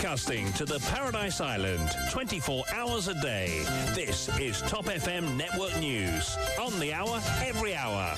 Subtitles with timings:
[0.00, 3.64] broadcasting to the Paradise Island 24 hours a day.
[3.94, 6.36] This is Top FM Network News.
[6.60, 8.14] On the hour, every hour.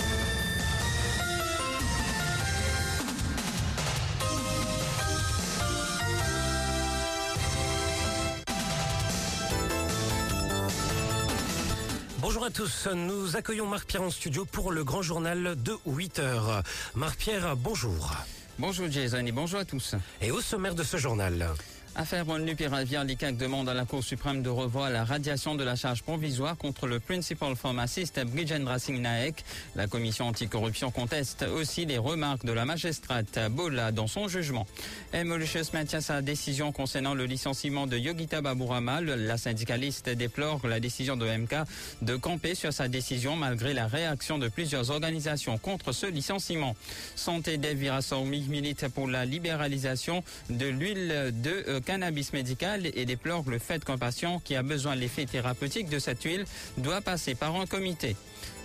[12.20, 16.62] Bonjour à tous, nous accueillons Marc-Pierre en studio pour le grand journal de 8 heures.
[16.94, 18.12] Marc-Pierre, bonjour.
[18.60, 19.94] Bonjour Jason et bonjour à tous.
[20.20, 21.48] Et au sommaire de ce journal.
[21.96, 22.24] Affaire
[22.56, 26.56] Piravia, l'ICAC demande à la Cour suprême de revoir la radiation de la charge provisoire
[26.56, 29.44] contre le principal pharmaciste Bridgendra Singh Naek.
[29.74, 34.66] La commission anticorruption conteste aussi les remarques de la magistrate Bola dans son jugement.
[35.24, 39.00] Mauritius maintient sa décision concernant le licenciement de Yogita Baburama.
[39.00, 41.54] La syndicaliste déplore la décision de MK
[42.02, 46.76] de camper sur sa décision malgré la réaction de plusieurs organisations contre ce licenciement.
[47.16, 53.84] Santé Devira milite pour la libéralisation de l'huile de cannabis médical et déplore le fait
[53.84, 56.44] qu'un patient qui a besoin de l'effet thérapeutique de cette huile
[56.78, 58.16] doit passer par un comité.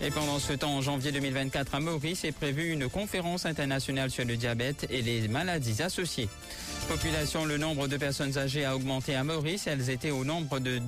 [0.02, 4.26] Et pendant ce temps, en janvier 2024, à Maurice est prévue une conférence internationale sur
[4.26, 6.30] le diabète et les maladies associées.
[6.90, 9.68] Population, le nombre de personnes âgées a augmenté à Maurice.
[9.68, 10.80] Elles étaient au nombre de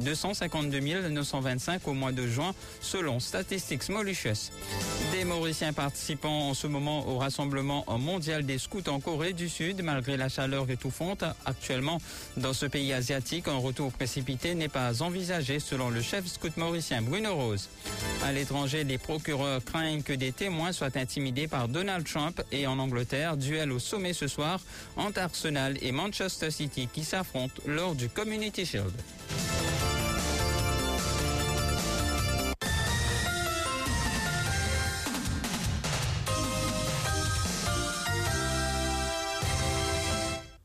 [0.00, 4.50] 252 925 au mois de juin, selon Statistics Mauritius.
[5.12, 9.82] Des Mauriciens participant en ce moment au rassemblement mondial des scouts en Corée du Sud,
[9.82, 11.24] malgré la chaleur étouffante.
[11.44, 12.00] Actuellement,
[12.36, 17.02] dans ce pays asiatique, un retour précipité n'est pas envisagé, selon le chef scout mauricien
[17.02, 17.68] Bruno Rose.
[18.24, 22.78] À l'étranger, les procureurs craignent que des témoins soient intimidés par Donald Trump et en
[22.78, 24.60] Angleterre, duel au sommet ce soir
[24.96, 28.92] entre Arsenal et Manchester City qui s'affrontent lors du Community Shield.